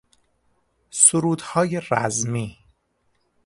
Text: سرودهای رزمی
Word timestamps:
سرودهای 0.91 1.81
رزمی 1.91 2.57